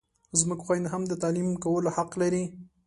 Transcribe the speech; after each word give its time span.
زموږ 0.39 0.59
خویندې 0.65 0.91
هم 0.93 1.03
د 1.07 1.13
تعلیم 1.23 1.49
کولو 1.63 1.89
حق 1.95 2.11
لري! 2.21 2.43